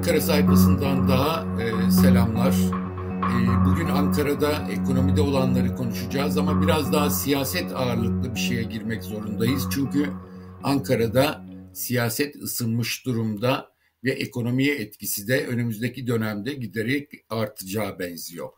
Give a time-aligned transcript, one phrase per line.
[0.00, 2.52] Ankara sayfasından daha e, selamlar.
[2.52, 9.68] E, bugün Ankara'da ekonomide olanları konuşacağız ama biraz daha siyaset ağırlıklı bir şeye girmek zorundayız.
[9.74, 10.10] Çünkü
[10.62, 11.44] Ankara'da
[11.74, 13.72] siyaset ısınmış durumda
[14.04, 18.48] ve ekonomiye etkisi de önümüzdeki dönemde giderek artacağı benziyor.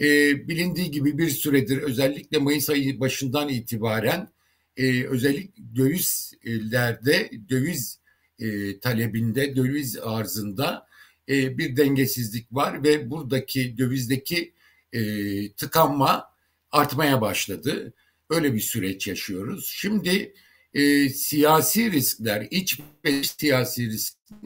[0.00, 0.06] E,
[0.48, 4.28] bilindiği gibi bir süredir özellikle Mayıs ayı başından itibaren
[4.76, 7.98] e, özellikle dövizlerde döviz
[8.38, 10.86] e, talebinde, döviz arzında
[11.28, 14.52] e, bir dengesizlik var ve buradaki dövizdeki
[14.92, 16.24] e, tıkanma
[16.70, 17.92] artmaya başladı.
[18.30, 19.72] Öyle bir süreç yaşıyoruz.
[19.76, 20.34] Şimdi
[20.74, 24.38] e, siyasi riskler, iç ve siyasi riskler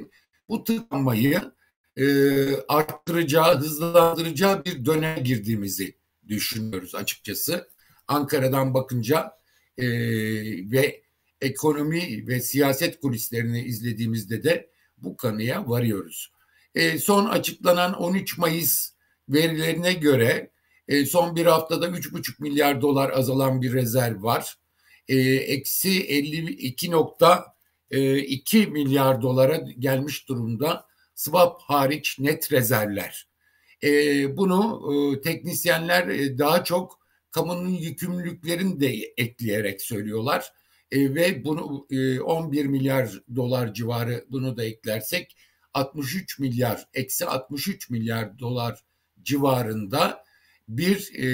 [0.49, 1.41] bu tıkanmayı
[1.97, 2.07] e,
[2.69, 5.95] arttıracağı, hızlandıracağı bir döneme girdiğimizi
[6.29, 7.69] düşünüyoruz açıkçası.
[8.09, 9.33] Ankara'dan bakınca
[9.79, 9.87] e,
[10.71, 11.03] ve
[11.43, 16.33] ekonomi ve siyaset kulislerini izlediğimizde de bu kanıya varıyoruz.
[16.75, 18.93] E, son açıklanan 13 Mayıs
[19.29, 20.51] verilerine göre
[20.89, 24.57] e, son bir haftada 3,5 milyar dolar azalan bir rezerv var.
[25.09, 33.29] E, eksi 52.2 milyar dolara gelmiş durumda swap hariç net rezervler.
[33.85, 33.91] E,
[34.37, 40.53] bunu e, teknisyenler e, daha çok kamunun yükümlülüklerini de ekleyerek söylüyorlar.
[40.93, 45.37] E, ve bunu e, 11 milyar dolar civarı bunu da eklersek
[45.75, 48.85] 63 milyar eksi 63 milyar dolar
[49.23, 50.25] civarında
[50.69, 51.27] bir e,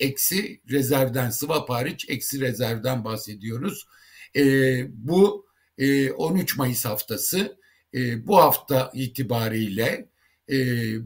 [0.00, 3.86] eksi rezervden swap hariç eksi rezervden bahsediyoruz.
[4.36, 4.42] E,
[4.88, 5.46] bu
[5.78, 7.58] e, 13 Mayıs haftası
[7.94, 10.08] e, bu hafta itibariyle
[10.50, 10.56] e,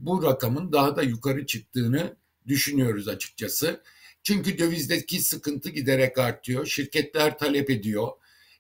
[0.07, 3.83] bu rakamın daha da yukarı çıktığını düşünüyoruz açıkçası.
[4.23, 6.67] Çünkü dövizdeki sıkıntı giderek artıyor.
[6.67, 8.09] Şirketler talep ediyor.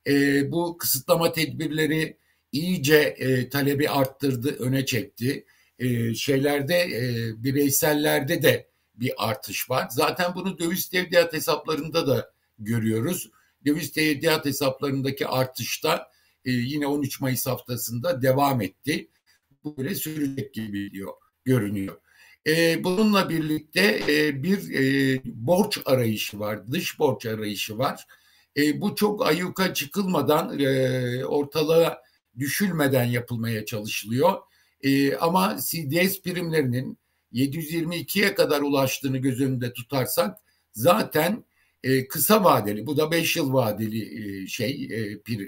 [0.06, 0.12] E,
[0.52, 2.16] bu kısıtlama tedbirleri
[2.52, 5.44] iyice e, talebi arttırdı, öne çekti.
[5.78, 9.88] E, şeylerde e, bireysellerde de bir artış var.
[9.90, 13.30] Zaten bunu döviz tevdiat hesaplarında da görüyoruz.
[13.66, 16.10] Döviz tevdiat hesaplarındaki artışta
[16.44, 19.08] e, yine 13 Mayıs haftasında devam etti.
[19.64, 21.12] Bu böyle sürecek gibi diyor,
[21.44, 21.96] görünüyor.
[22.46, 28.06] E, bununla birlikte e, bir e, borç arayışı var, dış borç arayışı var.
[28.56, 32.02] E, bu çok ayyuka çıkılmadan, e, ortalığa
[32.38, 34.38] düşülmeden yapılmaya çalışılıyor.
[34.82, 36.98] E, ama CDS primlerinin
[37.32, 40.38] 722'ye kadar ulaştığını göz önünde tutarsak
[40.72, 41.44] zaten
[41.82, 45.38] e, kısa vadeli, bu da 5 yıl vadeli e, şey e, pir,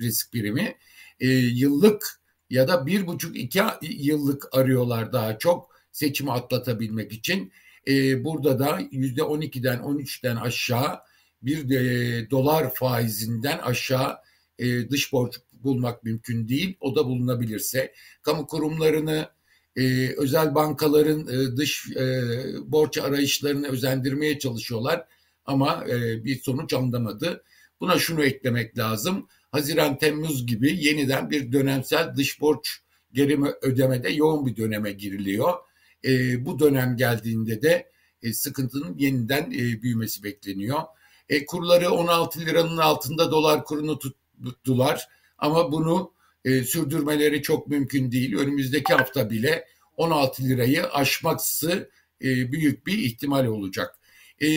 [0.00, 0.76] risk primi,
[1.20, 2.20] e, yıllık
[2.50, 7.52] ya da bir buçuk iki yıllık arıyorlar daha çok seçimi atlatabilmek için.
[7.88, 10.98] E, burada da yüzde 12'den 13'ten aşağı
[11.42, 14.16] bir de dolar faizinden aşağı
[14.58, 16.76] e, dış borç bulmak mümkün değil.
[16.80, 19.28] O da bulunabilirse kamu kurumlarını
[19.76, 22.22] e, özel bankaların e, dış e,
[22.64, 25.04] borç arayışlarını özendirmeye çalışıyorlar
[25.44, 27.44] ama e, bir sonuç alınamadı.
[27.80, 29.28] Buna şunu eklemek lazım.
[29.52, 32.68] Haziran-Temmuz gibi yeniden bir dönemsel dış borç
[33.12, 35.54] geri ödemede yoğun bir döneme giriliyor.
[36.04, 37.90] E, bu dönem geldiğinde de
[38.22, 40.80] e, sıkıntının yeniden e, büyümesi bekleniyor.
[41.28, 45.08] E, kurları 16 liranın altında dolar kurunu tuttular
[45.38, 46.12] ama bunu
[46.44, 48.36] e, sürdürmeleri çok mümkün değil.
[48.36, 49.64] Önümüzdeki hafta bile
[49.96, 51.90] 16 lirayı aşması
[52.22, 53.94] e, büyük bir ihtimal olacak.
[54.40, 54.48] E,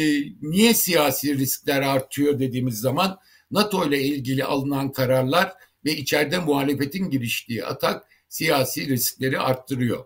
[0.42, 3.20] niye siyasi riskler artıyor dediğimiz zaman
[3.52, 5.54] NATO ile ilgili alınan kararlar
[5.86, 10.06] ve içeride muhalefetin giriştiği atak siyasi riskleri arttırıyor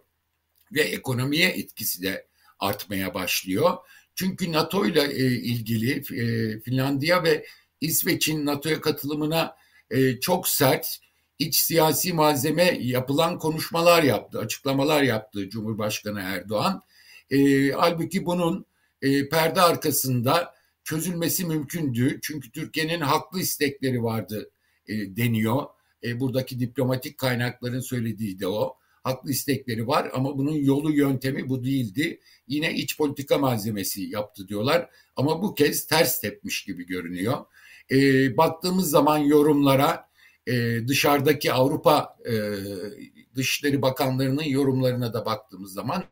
[0.72, 2.28] ve ekonomiye etkisi de
[2.60, 3.78] artmaya başlıyor.
[4.16, 7.46] Çünkü NATO ile e, ilgili e, Finlandiya ve
[7.82, 9.56] İsveç'in NATO'ya katılımına
[9.92, 11.00] e, çok sert
[11.40, 16.82] iç siyasi malzeme yapılan konuşmalar yaptı, açıklamalar yaptı Cumhurbaşkanı Erdoğan.
[17.30, 18.66] E, halbuki bunun
[19.02, 22.20] e, perde arkasında çözülmesi mümkündü.
[22.22, 24.50] Çünkü Türkiye'nin haklı istekleri vardı
[24.88, 25.66] e, deniyor.
[26.04, 31.64] E, buradaki diplomatik kaynakların söylediği de o haklı istekleri var ama bunun yolu yöntemi bu
[31.64, 32.20] değildi.
[32.48, 37.46] Yine iç politika malzemesi yaptı diyorlar ama bu kez ters tepmiş gibi görünüyor.
[37.92, 37.98] E,
[38.38, 40.10] baktığımız zaman yorumlara
[40.48, 42.34] e, dışarıdaki Avrupa e,
[43.36, 46.04] Dışişleri Bakanlarının yorumlarına da baktığımız zaman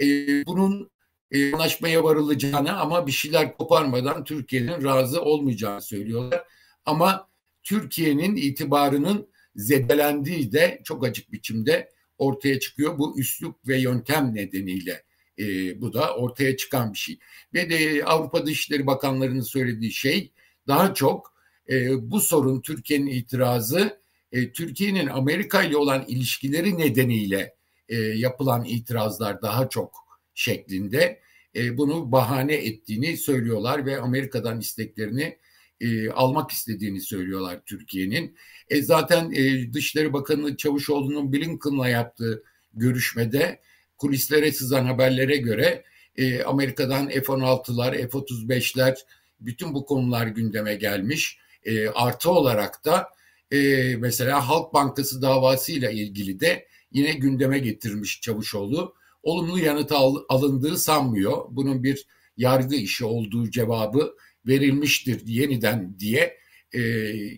[0.00, 0.06] e,
[0.46, 0.90] bunun
[1.30, 6.44] e, anlaşmaya varılacağını ama bir şeyler koparmadan Türkiye'nin razı olmayacağını söylüyorlar.
[6.86, 7.28] Ama
[7.62, 12.98] Türkiye'nin itibarının zedelendiği de çok açık biçimde ortaya çıkıyor.
[12.98, 15.02] Bu üslup ve yöntem nedeniyle
[15.38, 15.44] e,
[15.80, 17.18] bu da ortaya çıkan bir şey.
[17.54, 20.32] Ve de Avrupa Dışişleri Bakanları'nın söylediği şey
[20.66, 21.34] daha çok
[21.70, 24.00] e, bu sorun Türkiye'nin itirazı
[24.32, 27.54] e, Türkiye'nin Amerika ile olan ilişkileri nedeniyle
[27.88, 29.94] e, yapılan itirazlar daha çok
[30.34, 31.20] şeklinde
[31.56, 35.38] e, bunu bahane ettiğini söylüyorlar ve Amerika'dan isteklerini
[35.80, 38.36] e, almak istediğini söylüyorlar Türkiye'nin.
[38.68, 42.42] E, zaten e, Dışişleri Bakanı Çavuşoğlu'nun Blinken'la yaptığı
[42.74, 43.60] görüşmede
[43.98, 45.84] kulislere sızan haberlere göre
[46.16, 48.96] e, Amerika'dan F-16'lar, F-35'ler
[49.40, 51.38] bütün bu konular gündeme gelmiş.
[51.64, 53.08] E, artı olarak da
[53.50, 58.94] e, mesela Halk Bankası davasıyla ilgili de yine gündeme getirmiş Çavuşoğlu.
[59.22, 61.44] Olumlu yanıt al, alındığı sanmıyor.
[61.50, 62.06] Bunun bir
[62.36, 66.38] yargı işi olduğu cevabı verilmiştir yeniden diye
[66.72, 66.80] e,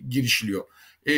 [0.09, 0.63] girişiliyor.
[1.07, 1.13] E,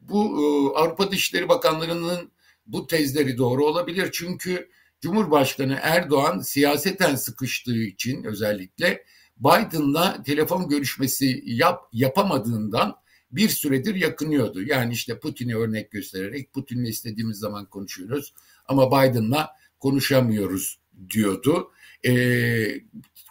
[0.00, 2.32] bu e, Avrupa Dışişleri Bakanlarının
[2.66, 4.70] bu tezleri doğru olabilir çünkü
[5.00, 9.04] Cumhurbaşkanı Erdoğan siyaseten sıkıştığı için özellikle
[9.36, 12.96] Biden'la telefon görüşmesi yap, yapamadığından
[13.32, 14.62] bir süredir yakınıyordu.
[14.62, 18.34] Yani işte Putin'i örnek göstererek Putin'le istediğimiz zaman konuşuyoruz
[18.66, 20.80] ama Biden'la konuşamıyoruz
[21.10, 21.72] diyordu.
[22.06, 22.12] E,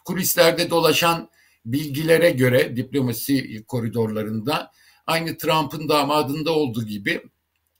[0.05, 1.29] kulislerde dolaşan
[1.65, 4.71] bilgilere göre diplomasi koridorlarında
[5.07, 7.21] aynı Trump'ın damadında olduğu gibi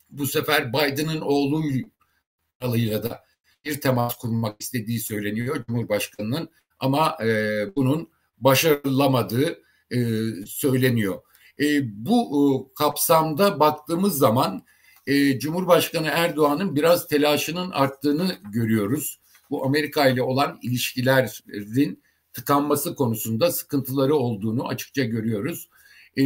[0.09, 3.23] bu sefer Biden'ın oğluyla da
[3.65, 6.49] bir temas kurmak istediği söyleniyor Cumhurbaşkanı'nın
[6.79, 7.27] ama e,
[7.75, 9.59] bunun başarılamadığı
[9.91, 9.99] e,
[10.45, 11.21] söyleniyor.
[11.59, 11.65] E,
[12.05, 14.65] bu e, kapsamda baktığımız zaman
[15.07, 19.19] e, Cumhurbaşkanı Erdoğan'ın biraz telaşının arttığını görüyoruz.
[19.49, 22.03] Bu Amerika ile olan ilişkilerin
[22.35, 25.69] tıkanması konusunda sıkıntıları olduğunu açıkça görüyoruz.
[26.17, 26.23] E,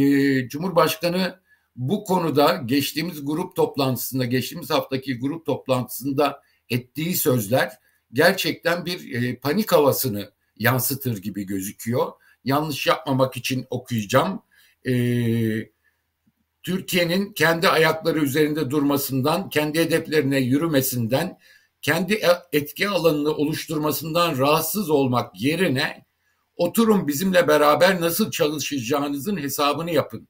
[0.48, 1.40] Cumhurbaşkanı
[1.76, 7.72] bu konuda geçtiğimiz grup toplantısında, geçtiğimiz haftaki grup toplantısında ettiği sözler
[8.12, 12.12] gerçekten bir e, panik havasını yansıtır gibi gözüküyor.
[12.44, 14.42] Yanlış yapmamak için okuyacağım.
[14.86, 14.92] E,
[16.62, 21.38] Türkiye'nin kendi ayakları üzerinde durmasından, kendi hedeflerine yürümesinden,
[21.82, 26.04] kendi e, etki alanını oluşturmasından rahatsız olmak yerine
[26.56, 30.28] oturun bizimle beraber nasıl çalışacağınızın hesabını yapın.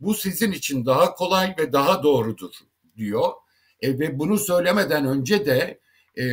[0.00, 2.54] Bu sizin için daha kolay ve daha doğrudur
[2.96, 3.32] diyor.
[3.80, 5.80] E, ve bunu söylemeden önce de
[6.16, 6.24] e,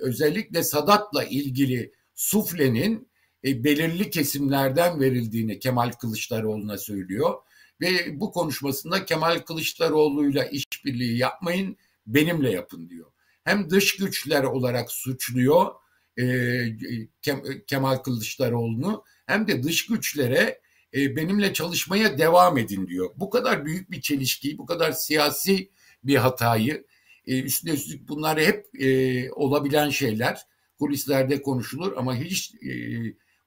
[0.00, 3.08] özellikle Sadat'la ilgili suflenin
[3.44, 7.34] e, belirli kesimlerden verildiğini Kemal Kılıçdaroğlu'na söylüyor.
[7.80, 13.12] Ve bu konuşmasında Kemal Kılıçdaroğlu'yla işbirliği yapmayın, benimle yapın diyor.
[13.48, 15.66] Hem dış güçler olarak suçluyor
[16.18, 16.24] e,
[17.22, 20.60] Kem, Kemal Kılıçdaroğlu'nu hem de dış güçlere
[20.94, 23.10] e, benimle çalışmaya devam edin diyor.
[23.16, 25.70] Bu kadar büyük bir çelişkiyi, bu kadar siyasi
[26.04, 26.86] bir hatayı,
[27.26, 30.40] e, üstüne üstlük bunlar hep e, olabilen şeyler.
[30.78, 32.70] Kulislerde konuşulur ama hiç e,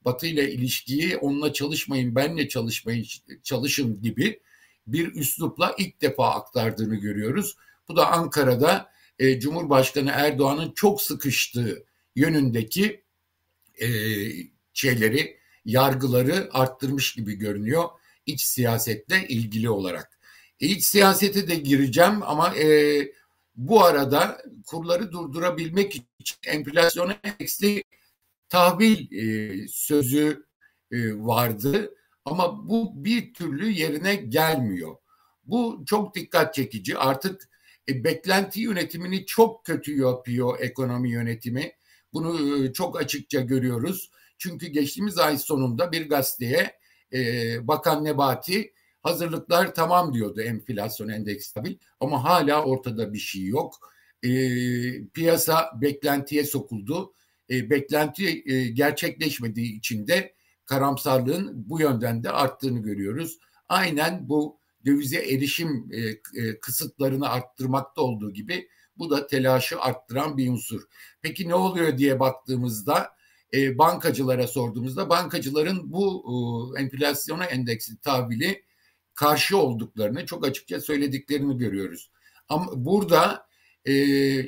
[0.06, 3.06] Batı ile ilişkiyi onunla çalışmayın, benle çalışmayın,
[3.44, 4.39] çalışın gibi
[4.88, 7.56] bir üslupla ilk defa aktardığını görüyoruz.
[7.88, 8.92] Bu da Ankara'da
[9.22, 11.86] e, Cumhurbaşkanı Erdoğan'ın çok sıkıştığı
[12.16, 13.04] yönündeki
[13.82, 13.88] e,
[14.74, 17.90] şeyleri, yargıları arttırmış gibi görünüyor
[18.26, 20.20] iç siyasetle ilgili olarak.
[20.60, 23.08] E, iç siyasete de gireceğim ama e,
[23.56, 27.84] bu arada kurları durdurabilmek için enflasyona eksi
[28.50, 30.46] tahvil e, sözü
[30.92, 31.96] e, vardı
[32.26, 34.96] ama bu bir türlü yerine gelmiyor.
[35.44, 36.98] Bu çok dikkat çekici.
[36.98, 37.50] Artık
[37.91, 41.71] e, beklenti yönetimini çok kötü yapıyor ekonomi yönetimi.
[42.13, 44.12] Bunu e, çok açıkça görüyoruz.
[44.38, 46.79] Çünkü geçtiğimiz ay sonunda bir gazeteye
[47.13, 47.19] e,
[47.67, 53.91] Bakan Nebati hazırlıklar tamam diyordu enflasyon endeksi stabil ama hala ortada bir şey yok.
[54.24, 54.29] E,
[55.07, 57.13] piyasa beklentiye sokuldu
[57.50, 60.33] e, beklenti e, gerçekleşmediği için de
[60.65, 63.38] karamsarlığın bu yönden de arttığını görüyoruz.
[63.69, 66.00] Aynen bu dövize erişim e,
[66.42, 70.82] e, kısıtlarını arttırmakta olduğu gibi bu da telaşı arttıran bir unsur.
[71.22, 73.10] Peki ne oluyor diye baktığımızda
[73.54, 76.26] e, bankacılara sorduğumuzda bankacıların bu
[76.78, 78.64] e, enflasyona endeksli tahvili
[79.14, 82.12] karşı olduklarını çok açıkça söylediklerini görüyoruz.
[82.50, 83.46] Ama burada
[83.88, 83.94] e,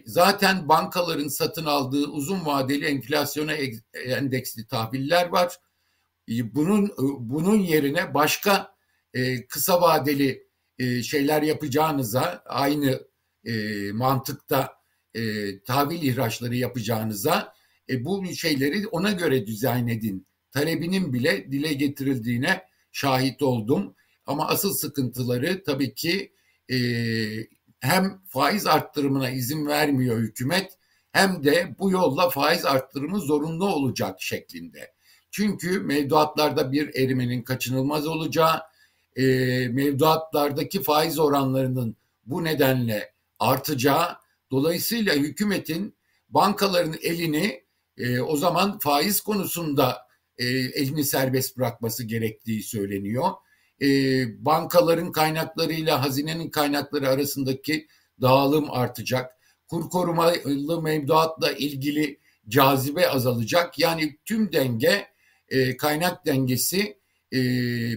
[0.05, 3.53] zaten bankaların satın aldığı uzun vadeli enflasyona
[3.93, 5.57] endeksli tahviller var.
[6.29, 8.72] E, bunun e, bunun yerine başka
[9.13, 10.47] e, kısa vadeli
[10.79, 13.07] e, şeyler yapacağınıza aynı
[13.45, 13.53] e,
[13.91, 14.73] mantıkta
[15.13, 15.21] e,
[15.63, 17.53] tahvil ihraçları yapacağınıza
[17.89, 20.27] e, bu şeyleri ona göre dizayn edin.
[20.51, 23.95] Talebinin bile dile getirildiğine şahit oldum.
[24.25, 26.33] Ama asıl sıkıntıları tabii ki
[26.71, 26.77] e,
[27.79, 30.77] hem faiz arttırımına izin vermiyor hükümet
[31.11, 34.93] hem de bu yolla faiz arttırımı zorunlu olacak şeklinde.
[35.31, 38.61] Çünkü mevduatlarda bir erimenin kaçınılmaz olacağı,
[39.15, 39.23] e,
[39.67, 44.17] mevduatlardaki faiz oranlarının bu nedenle artacağı
[44.51, 45.95] dolayısıyla hükümetin
[46.29, 47.63] bankaların elini
[47.97, 49.97] e, o zaman faiz konusunda
[50.37, 53.29] e, elini serbest bırakması gerektiği söyleniyor.
[53.81, 53.87] E,
[54.45, 57.87] bankaların kaynaklarıyla hazinenin kaynakları arasındaki
[58.21, 59.31] dağılım artacak.
[59.67, 63.79] Kur korumalı mevduatla ilgili cazibe azalacak.
[63.79, 65.07] Yani tüm denge
[65.49, 66.97] e, kaynak dengesi
[67.33, 67.39] e,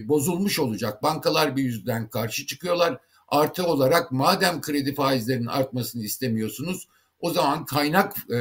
[0.07, 1.03] bozulmuş olacak.
[1.03, 2.97] Bankalar bir yüzden karşı çıkıyorlar.
[3.27, 6.87] Artı olarak madem kredi faizlerinin artmasını istemiyorsunuz
[7.19, 8.37] o zaman kaynak e,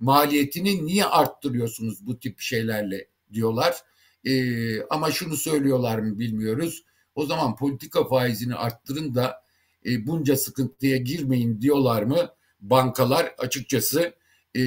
[0.00, 3.76] maliyetini niye arttırıyorsunuz bu tip şeylerle diyorlar.
[4.24, 6.84] E, ama şunu söylüyorlar mı bilmiyoruz.
[7.14, 9.42] O zaman politika faizini arttırın da
[9.86, 12.30] e, bunca sıkıntıya girmeyin diyorlar mı?
[12.60, 14.14] Bankalar açıkçası
[14.56, 14.60] e,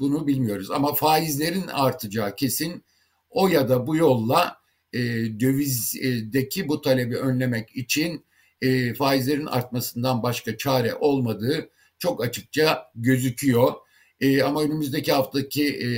[0.00, 0.70] bunu bilmiyoruz.
[0.70, 2.84] Ama faizlerin artacağı kesin
[3.30, 5.00] o ya da bu yolla e,
[5.40, 8.24] dövizdeki bu talebi önlemek için
[8.62, 13.72] e, faizlerin artmasından başka çare olmadığı çok açıkça gözüküyor.
[14.20, 15.88] E, ama önümüzdeki haftaki e,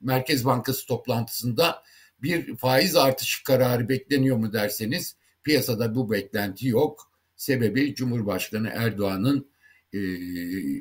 [0.00, 1.82] Merkez Bankası toplantısında
[2.22, 7.10] bir faiz artışı kararı bekleniyor mu derseniz piyasada bu beklenti yok.
[7.36, 9.46] Sebebi Cumhurbaşkanı Erdoğan'ın
[9.92, 10.00] e,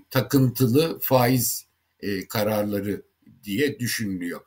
[0.10, 1.66] takıntılı faiz
[2.00, 3.02] e, kararları
[3.44, 4.42] diye düşünülüyor.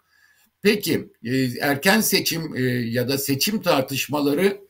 [0.67, 4.61] Peki e, erken seçim e, ya da seçim tartışmaları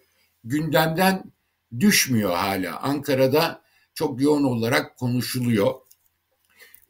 [0.44, 1.32] gündemden
[1.80, 2.80] düşmüyor hala.
[2.80, 3.62] Ankara'da
[3.94, 5.74] çok yoğun olarak konuşuluyor.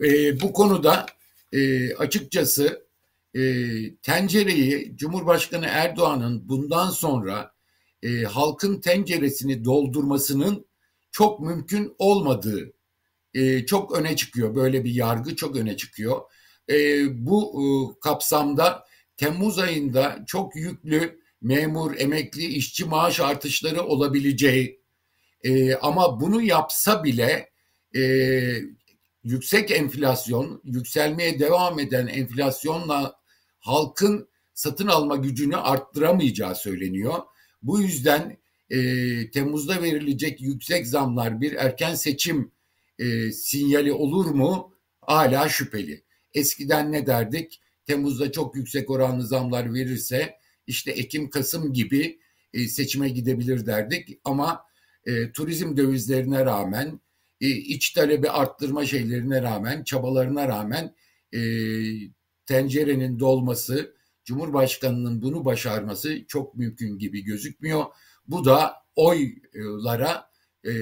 [0.04, 1.06] E, bu konuda
[1.98, 2.86] açıkçası
[4.02, 7.52] tencereyi Cumhurbaşkanı Erdoğan'ın bundan sonra
[8.28, 10.66] halkın tenceresini doldurmasının
[11.10, 12.72] çok mümkün olmadığı
[13.66, 14.54] çok öne çıkıyor.
[14.54, 16.20] Böyle bir yargı çok öne çıkıyor.
[17.08, 18.85] Bu kapsamda
[19.16, 24.80] Temmuz ayında çok yüklü memur, emekli, işçi maaş artışları olabileceği
[25.42, 27.50] e, ama bunu yapsa bile
[27.96, 28.00] e,
[29.24, 33.16] yüksek enflasyon, yükselmeye devam eden enflasyonla
[33.58, 37.22] halkın satın alma gücünü arttıramayacağı söyleniyor.
[37.62, 38.38] Bu yüzden
[38.70, 38.78] e,
[39.30, 42.52] Temmuz'da verilecek yüksek zamlar bir erken seçim
[42.98, 44.72] e, sinyali olur mu?
[45.00, 46.04] Hala şüpheli.
[46.34, 47.60] Eskiden ne derdik?
[47.86, 52.18] Temmuz'da çok yüksek oranlı zamlar verirse işte Ekim-Kasım gibi
[52.52, 54.62] e, seçime gidebilir derdik ama
[55.04, 57.00] e, turizm dövizlerine rağmen
[57.40, 60.94] e, iç talebi arttırma şeylerine rağmen çabalarına rağmen
[61.32, 61.40] e,
[62.46, 67.84] tencerenin dolması Cumhurbaşkanının bunu başarması çok mümkün gibi gözükmüyor.
[68.26, 70.30] Bu da oylara
[70.64, 70.72] e,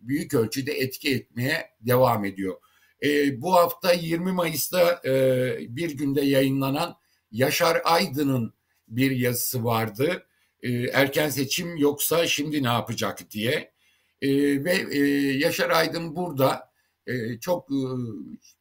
[0.00, 2.54] büyük ölçüde etki etmeye devam ediyor.
[3.04, 5.12] E, bu hafta 20 Mayıs'ta e,
[5.76, 6.96] bir günde yayınlanan
[7.32, 8.54] Yaşar Aydın'ın
[8.88, 10.26] bir yazısı vardı.
[10.62, 13.72] E, erken seçim yoksa şimdi ne yapacak diye.
[14.22, 14.28] E,
[14.64, 14.98] ve e,
[15.38, 16.70] Yaşar Aydın burada
[17.06, 17.78] e, çok e,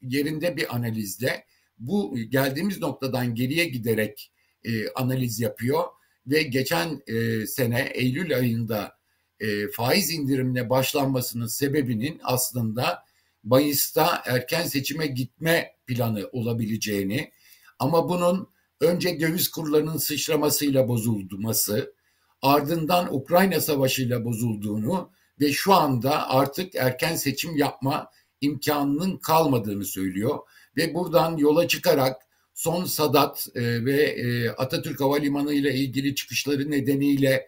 [0.02, 1.46] yerinde bir analizle
[1.78, 4.32] bu geldiğimiz noktadan geriye giderek
[4.64, 5.84] e, analiz yapıyor
[6.28, 8.98] ve geçen e, sene Eylül ayında
[9.40, 13.04] e, faiz indirimine başlanmasının sebebinin aslında
[13.44, 17.32] Mayıs'ta erken seçime gitme planı olabileceğini
[17.80, 18.48] ama bunun
[18.82, 21.94] önce döviz kurlarının sıçramasıyla bozulması,
[22.42, 28.10] ardından Ukrayna Savaşı'yla bozulduğunu ve şu anda artık erken seçim yapma
[28.42, 30.40] imkanının kalmadığını söylüyor.
[30.78, 32.22] Ve buradan yola çıkarak
[32.54, 37.48] son Sadat e, ve e, Atatürk Havalimanı ile ilgili çıkışları nedeniyle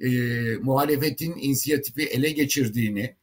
[0.00, 0.08] e,
[0.62, 3.16] muhalefetin inisiyatifi ele geçirdiğini,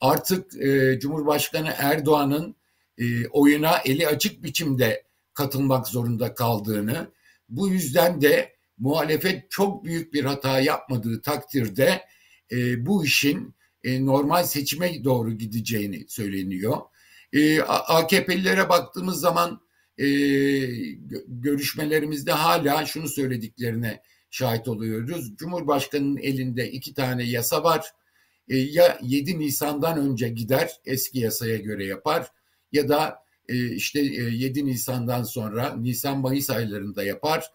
[0.00, 2.56] artık e, Cumhurbaşkanı Erdoğan'ın
[2.98, 7.12] e, oyuna eli açık biçimde katılmak zorunda kaldığını,
[7.48, 12.02] bu yüzden de muhalefet çok büyük bir hata yapmadığı takdirde
[12.52, 16.76] e, bu işin e, normal seçime doğru gideceğini söyleniyor.
[17.32, 19.60] E, AKP'lilere baktığımız zaman
[19.98, 20.06] e,
[21.28, 25.36] görüşmelerimizde hala şunu söylediklerine şahit oluyoruz.
[25.36, 27.92] Cumhurbaşkanının elinde iki tane yasa var.
[28.48, 32.26] E, ya 7 Nisan'dan önce gider eski yasaya göre yapar
[32.72, 37.50] ya da e, işte e, 7 Nisan'dan sonra Nisan-Mayıs aylarında yapar.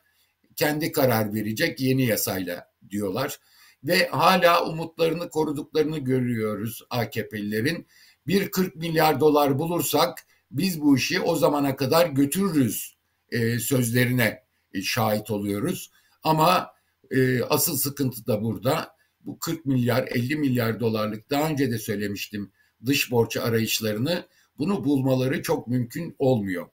[0.55, 3.39] Kendi karar verecek yeni yasayla diyorlar.
[3.83, 7.88] Ve hala umutlarını koruduklarını görüyoruz AKP'lilerin.
[8.27, 12.97] Bir 40 milyar dolar bulursak biz bu işi o zamana kadar götürürüz
[13.31, 15.91] e, sözlerine e, şahit oluyoruz.
[16.23, 16.73] Ama
[17.12, 18.92] e, asıl sıkıntı da burada.
[19.24, 22.51] Bu 40 milyar 50 milyar dolarlık daha önce de söylemiştim
[22.86, 24.25] dış borç arayışlarını
[24.58, 26.65] bunu bulmaları çok mümkün olmuyor.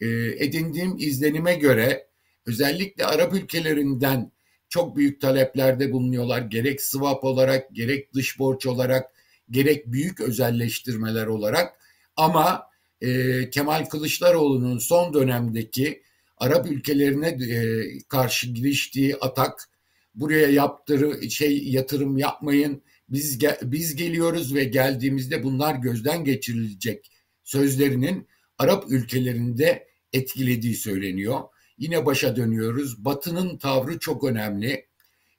[0.00, 0.06] E,
[0.44, 2.06] edindiğim izlenime göre
[2.46, 4.32] özellikle Arap ülkelerinden
[4.68, 6.40] çok büyük taleplerde bulunuyorlar.
[6.40, 9.10] Gerek swap olarak, gerek dış borç olarak,
[9.50, 11.72] gerek büyük özelleştirmeler olarak.
[12.16, 12.66] Ama
[13.00, 16.02] e, Kemal Kılıçdaroğlu'nun son dönemdeki
[16.38, 19.68] Arap ülkelerine e, karşı giriştiği atak,
[20.16, 27.10] buraya yaptırı şey yatırım yapmayın, biz ge, biz geliyoruz ve geldiğimizde bunlar gözden geçirilecek
[27.44, 28.26] sözlerinin
[28.58, 31.40] Arap ülkelerinde etkilediği söyleniyor.
[31.78, 33.04] Yine başa dönüyoruz.
[33.04, 34.86] Batı'nın tavrı çok önemli.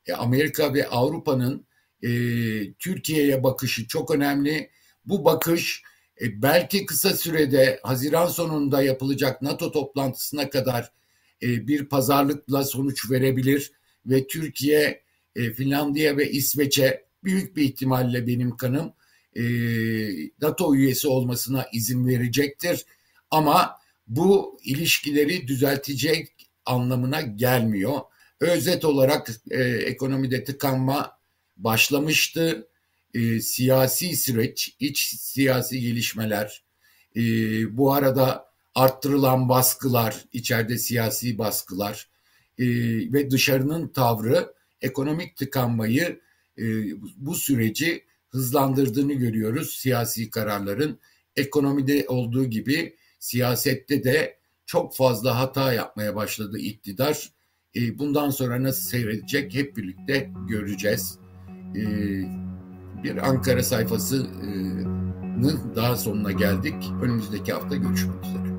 [0.06, 1.68] E, Amerika ve Avrupa'nın
[2.04, 2.10] e,
[2.74, 4.70] Türkiye'ye bakışı çok önemli.
[5.06, 5.84] Bu bakış
[6.22, 10.92] e, belki kısa sürede Haziran sonunda yapılacak NATO toplantısına kadar
[11.44, 13.72] e, bir pazarlıkla sonuç verebilir
[14.08, 15.02] ve Türkiye,
[15.36, 18.94] e, Finlandiya ve İsveç'e büyük bir ihtimalle benim kanım
[19.36, 19.44] e,
[20.42, 22.86] NATO üyesi olmasına izin verecektir.
[23.32, 28.00] Ama bu ilişkileri düzeltecek anlamına gelmiyor.
[28.40, 31.18] Özet olarak e, ekonomide tıkanma
[31.58, 32.68] başlamıştı.
[33.14, 36.64] E, siyasi süreç, iç siyasi gelişmeler,
[37.16, 37.22] e,
[37.78, 42.08] bu arada arttırılan baskılar, içeride siyasi baskılar
[42.60, 42.66] e,
[43.14, 46.20] ve dışarının tavrı ekonomik tıkanmayı,
[46.58, 46.64] e,
[47.18, 51.00] bu süreci hızlandırdığını görüyoruz siyasi kararların.
[51.36, 57.32] Ekonomide olduğu gibi siyasette de çok fazla hata yapmaya başladı iktidar.
[57.76, 61.20] E, bundan sonra nasıl seyredecek hep birlikte göreceğiz.
[61.76, 61.84] E,
[63.04, 66.76] bir Ankara sayfasının daha sonuna geldik.
[67.02, 68.57] Önümüzdeki hafta görüşmek üzere.